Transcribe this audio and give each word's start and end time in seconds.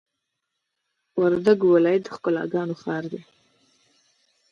وردګ 1.19 1.59
ولایت 1.73 2.03
د 2.05 2.11
ښکلاګانو 2.15 2.75
ښار 2.81 3.03
دی! 3.11 3.21